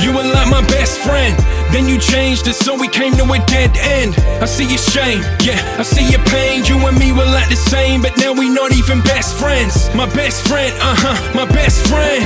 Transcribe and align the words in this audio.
you 0.00 0.12
were 0.12 0.24
like 0.24 0.48
my 0.48 0.64
best 0.66 0.98
friend. 1.00 1.36
Then 1.72 1.88
you 1.88 1.98
changed 1.98 2.46
it, 2.46 2.54
so 2.54 2.78
we 2.78 2.88
came 2.88 3.16
to 3.16 3.24
a 3.24 3.38
dead 3.46 3.76
end. 3.76 4.14
I 4.40 4.46
see 4.46 4.68
your 4.68 4.78
shame, 4.78 5.22
yeah, 5.42 5.58
I 5.78 5.82
see 5.82 6.08
your 6.08 6.22
pain. 6.24 6.64
You 6.64 6.76
and 6.86 6.96
me 6.98 7.12
were 7.12 7.24
like 7.24 7.48
the 7.48 7.56
same, 7.56 8.02
but 8.02 8.16
now 8.18 8.32
we 8.32 8.48
not 8.48 8.72
even 8.72 9.00
best 9.02 9.36
friends. 9.36 9.92
My 9.94 10.06
best 10.14 10.46
friend, 10.46 10.72
uh 10.80 10.94
huh, 10.96 11.34
my 11.34 11.46
best 11.46 11.86
friend. 11.88 12.22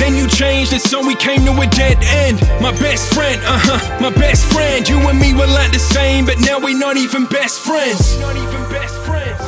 Then 0.00 0.16
you 0.16 0.26
changed 0.26 0.72
it, 0.72 0.82
so 0.82 1.06
we 1.06 1.14
came 1.14 1.44
to 1.44 1.52
a 1.52 1.66
dead 1.66 1.98
end. 2.02 2.40
My 2.60 2.72
best 2.72 3.12
friend, 3.14 3.40
uh 3.44 3.60
huh, 3.62 4.00
my 4.00 4.10
best 4.10 4.50
friend. 4.52 4.88
You 4.88 4.98
and 5.08 5.18
me 5.18 5.32
were 5.32 5.46
like 5.46 5.72
the 5.72 5.78
same, 5.78 6.24
but 6.24 6.40
now 6.40 6.58
we 6.58 6.74
not 6.74 6.96
even 6.96 7.26
best 7.26 7.60
friends. 7.60 8.18
Not 8.18 8.36
even 8.36 8.62
best 8.70 8.96
friends. 9.06 9.40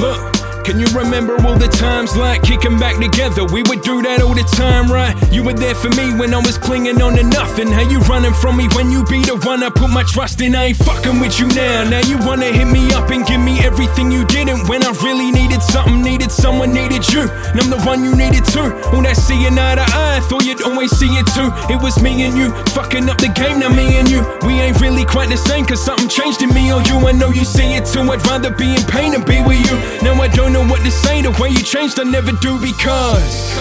Look. 0.00 0.37
Can 0.68 0.78
you 0.78 0.86
remember 0.92 1.32
all 1.48 1.56
the 1.56 1.66
times 1.66 2.14
like 2.14 2.42
kicking 2.42 2.78
back 2.78 3.00
together? 3.00 3.46
We 3.46 3.62
would 3.62 3.80
do 3.80 4.02
that 4.02 4.20
all 4.20 4.34
the 4.34 4.44
time, 4.52 4.92
right? 4.92 5.16
You 5.32 5.42
were 5.42 5.54
there 5.56 5.74
for 5.74 5.88
me 5.96 6.12
when 6.12 6.34
I 6.34 6.44
was 6.44 6.58
clinging 6.58 7.00
on 7.00 7.16
to 7.16 7.22
nothing. 7.24 7.72
How 7.72 7.88
you 7.88 8.00
running 8.00 8.34
from 8.34 8.58
me 8.58 8.68
when 8.76 8.90
you 8.90 9.02
be 9.08 9.24
the 9.24 9.40
one 9.48 9.62
I 9.62 9.70
put 9.70 9.88
my 9.88 10.02
trust 10.02 10.42
in? 10.42 10.54
I 10.54 10.76
ain't 10.76 10.76
fucking 10.76 11.20
with 11.20 11.40
you 11.40 11.48
now. 11.56 11.88
Now 11.88 12.04
you 12.04 12.18
wanna 12.18 12.52
hit 12.52 12.68
me 12.68 12.84
up 12.92 13.08
and 13.08 13.24
give 13.24 13.40
me 13.40 13.64
everything 13.64 14.12
you 14.12 14.26
didn't 14.26 14.68
when 14.68 14.84
I 14.84 14.92
really 15.00 15.32
needed 15.32 15.62
something, 15.62 16.02
needed 16.02 16.30
someone, 16.30 16.74
needed 16.74 17.00
you. 17.08 17.22
And 17.48 17.56
I'm 17.64 17.70
the 17.70 17.80
one 17.88 18.04
you 18.04 18.14
needed 18.14 18.44
too. 18.44 18.68
All 18.92 19.00
that 19.08 19.16
seeing 19.16 19.56
eye 19.56 19.76
to 19.76 19.86
eye, 19.88 20.20
thought 20.28 20.44
you'd 20.44 20.60
always 20.60 20.92
see 20.92 21.08
it 21.16 21.24
too. 21.32 21.48
It 21.72 21.80
was 21.80 21.96
me 22.02 22.28
and 22.28 22.36
you, 22.36 22.52
fucking 22.76 23.08
up 23.08 23.16
the 23.16 23.32
game, 23.32 23.60
now 23.60 23.72
me 23.72 23.96
and 23.96 24.04
you. 24.10 24.20
We 24.44 24.60
ain't 24.60 24.78
really 24.82 25.06
quite 25.06 25.30
the 25.30 25.38
same, 25.38 25.64
cause 25.64 25.82
something 25.82 26.10
changed 26.12 26.42
in 26.42 26.52
me 26.52 26.70
or 26.70 26.82
you. 26.82 27.00
I 27.08 27.12
know 27.12 27.30
you 27.30 27.46
see 27.46 27.72
it 27.72 27.86
too. 27.86 28.04
I'd 28.12 28.20
rather 28.28 28.52
be 28.52 28.76
in 28.76 28.84
pain 28.84 29.12
than 29.12 29.24
be 29.24 29.40
with 29.40 29.64
you. 29.64 29.76
Now 30.04 30.20
I 30.20 30.28
don't 30.28 30.52
know 30.52 30.57
know 30.58 30.70
what 30.70 30.82
to 30.82 30.90
say. 30.90 31.22
The 31.22 31.30
way 31.40 31.50
you 31.50 31.62
changed, 31.62 32.00
I 32.00 32.04
never 32.04 32.32
do 32.32 32.58
because. 32.58 33.56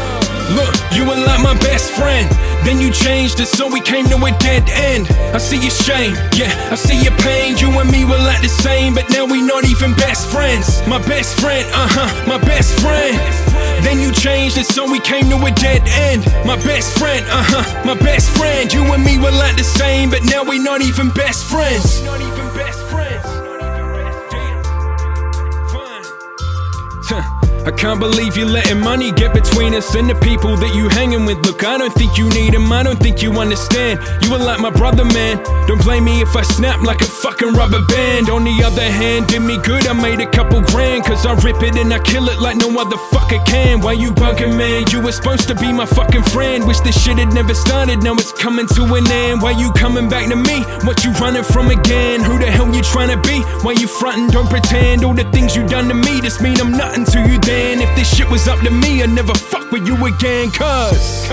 Look, 0.55 0.73
you 0.95 1.03
were 1.03 1.19
like 1.27 1.41
my 1.41 1.53
best 1.59 1.91
friend. 1.91 2.27
Then 2.63 2.79
you 2.81 2.91
changed 2.91 3.39
it, 3.39 3.47
so 3.47 3.67
we 3.67 3.81
came 3.81 4.05
to 4.07 4.17
a 4.17 4.31
dead 4.39 4.63
end. 4.69 5.07
I 5.35 5.37
see 5.37 5.59
your 5.59 5.71
shame, 5.71 6.15
yeah, 6.33 6.51
I 6.71 6.75
see 6.75 6.99
your 7.03 7.15
pain. 7.19 7.57
You 7.57 7.69
and 7.79 7.89
me 7.91 8.03
were 8.03 8.17
like 8.17 8.41
the 8.41 8.49
same, 8.49 8.93
but 8.93 9.09
now 9.09 9.25
we 9.25 9.41
not 9.41 9.63
even 9.65 9.93
best 9.93 10.27
friends. 10.27 10.85
My 10.87 10.99
best 10.99 11.39
friend, 11.39 11.67
uh 11.73 11.87
huh, 11.87 12.09
my 12.27 12.37
best 12.37 12.79
friend. 12.79 13.15
Then 13.83 13.99
you 13.99 14.11
changed 14.11 14.57
it, 14.57 14.65
so 14.65 14.89
we 14.89 14.99
came 14.99 15.29
to 15.29 15.37
a 15.37 15.51
dead 15.51 15.83
end. 15.87 16.25
My 16.45 16.55
best 16.63 16.97
friend, 16.97 17.23
uh 17.29 17.43
huh, 17.45 17.85
my 17.85 17.95
best 17.95 18.35
friend. 18.35 18.71
You 18.73 18.83
and 18.93 19.03
me 19.03 19.17
were 19.17 19.31
like 19.31 19.55
the 19.55 19.63
same, 19.63 20.09
but 20.09 20.23
now 20.23 20.43
we 20.43 20.57
not 20.59 20.81
even 20.81 21.09
best 21.11 21.45
friends. 21.45 22.01
Not 22.03 22.19
even 22.19 22.27
best 22.27 22.35
friends. 22.35 22.36
I 27.67 27.71
can't 27.71 27.99
believe 27.99 28.37
you're 28.37 28.47
letting 28.47 28.79
money 28.79 29.11
get 29.11 29.33
between 29.33 29.75
us 29.75 29.93
and 29.93 30.09
the 30.09 30.15
people 30.15 30.55
that 30.55 30.73
you 30.73 30.87
hanging 30.87 31.25
with. 31.25 31.43
Look, 31.45 31.65
I 31.65 31.77
don't 31.77 31.93
think 31.99 32.17
you 32.17 32.29
need 32.29 32.53
them, 32.53 32.71
I 32.71 32.81
don't 32.81 32.97
think 32.97 33.21
you 33.21 33.33
understand. 33.33 33.99
You 34.23 34.31
were 34.31 34.39
like 34.39 34.61
my 34.61 34.69
brother, 34.69 35.03
man. 35.03 35.43
Don't 35.67 35.83
blame 35.83 36.05
me 36.05 36.21
if 36.21 36.33
I 36.33 36.43
snap 36.43 36.79
like 36.79 37.01
a 37.01 37.11
fucking 37.27 37.59
rubber 37.59 37.83
band. 37.91 38.29
On 38.29 38.45
the 38.45 38.63
other 38.63 38.87
hand, 38.87 39.27
did 39.27 39.41
me 39.41 39.59
good, 39.67 39.85
I 39.85 39.91
made 39.91 40.21
a 40.21 40.31
couple 40.31 40.61
grand. 40.61 41.03
Cause 41.03 41.25
I 41.25 41.33
rip 41.43 41.61
it 41.61 41.75
and 41.75 41.93
I 41.93 41.99
kill 41.99 42.29
it 42.29 42.39
like 42.39 42.55
no 42.55 42.71
other 42.79 42.95
fucker 43.11 43.45
can. 43.45 43.81
Why 43.81 43.99
you 43.99 44.11
bugging, 44.11 44.55
man? 44.55 44.85
You 44.87 45.01
were 45.01 45.11
supposed 45.11 45.49
to 45.49 45.55
be 45.55 45.73
my 45.73 45.85
fucking 45.85 46.23
friend. 46.31 46.65
Wish 46.65 46.79
this 46.87 46.95
shit 46.95 47.17
had 47.17 47.33
never 47.33 47.53
started, 47.53 48.01
now 48.01 48.13
it's 48.13 48.31
coming 48.31 48.67
to 48.79 48.83
an 48.95 49.11
end. 49.11 49.41
Why 49.41 49.51
you 49.51 49.73
coming 49.73 50.07
back 50.07 50.29
to 50.29 50.37
me? 50.37 50.63
What 50.87 51.03
you 51.03 51.11
running 51.19 51.43
from 51.43 51.67
again? 51.67 52.23
Who 52.23 52.39
the 52.39 52.49
hell 52.49 52.73
you 52.73 52.81
trying 52.81 53.11
to 53.11 53.19
be? 53.27 53.41
Why 53.67 53.73
you 53.73 53.89
frontin'? 53.89 54.31
Don't 54.31 54.49
pretend 54.49 55.03
all 55.03 55.13
the 55.13 55.29
things 55.35 55.53
you 55.53 55.67
done 55.67 55.89
to 55.89 55.93
me. 55.93 56.06
This 56.27 56.41
mean 56.41 56.59
I'm 56.59 56.73
nothing 56.73 57.05
to 57.15 57.19
you 57.21 57.39
then. 57.39 57.79
If 57.79 57.95
this 57.95 58.13
shit 58.13 58.29
was 58.29 58.49
up 58.49 58.59
to 58.59 58.69
me, 58.69 59.01
I'd 59.01 59.11
never 59.11 59.33
fuck 59.33 59.71
with 59.71 59.87
you 59.87 59.95
again, 59.95 60.51
cuz. 60.51 61.23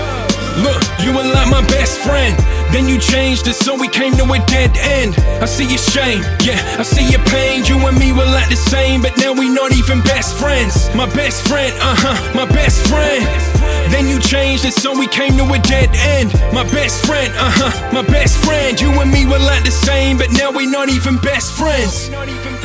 Look, 0.63 0.81
you 1.03 1.11
were 1.11 1.27
like 1.35 1.51
my 1.51 1.59
best 1.67 1.99
friend. 1.99 2.31
Then 2.71 2.87
you 2.87 2.97
changed 2.97 3.45
it, 3.49 3.55
so 3.55 3.75
we 3.75 3.89
came 3.89 4.15
to 4.15 4.23
a 4.23 4.39
dead 4.47 4.71
end. 4.79 5.19
I 5.43 5.47
see 5.47 5.67
your 5.67 5.83
shame, 5.83 6.23
yeah, 6.39 6.79
I 6.79 6.83
see 6.83 7.11
your 7.11 7.19
pain. 7.27 7.65
You 7.65 7.75
and 7.85 7.99
me 7.99 8.13
were 8.13 8.23
like 8.23 8.47
the 8.47 8.55
same, 8.55 9.01
but 9.01 9.17
now 9.17 9.33
we 9.33 9.49
not 9.49 9.75
even 9.75 9.99
best 9.99 10.39
friends. 10.39 10.87
My 10.95 11.11
best 11.11 11.45
friend, 11.45 11.75
uh 11.81 11.99
huh, 11.99 12.15
my 12.33 12.45
best 12.45 12.87
friend. 12.87 13.27
Then 13.91 14.07
you 14.07 14.17
changed 14.21 14.63
it, 14.63 14.75
so 14.75 14.97
we 14.97 15.07
came 15.07 15.35
to 15.35 15.43
a 15.43 15.59
dead 15.59 15.89
end. 16.15 16.31
My 16.55 16.63
best 16.71 17.05
friend, 17.05 17.33
uh 17.35 17.51
huh, 17.51 17.91
my 17.91 18.01
best 18.07 18.37
friend. 18.45 18.79
You 18.79 18.91
and 19.01 19.11
me 19.11 19.25
were 19.25 19.43
like 19.43 19.65
the 19.65 19.75
same, 19.75 20.17
but 20.17 20.31
now 20.31 20.51
we 20.51 20.65
not 20.65 20.87
even 20.87 21.17
best 21.17 21.51
friends. 21.51 22.09
Not 22.11 22.29
even 22.29 22.55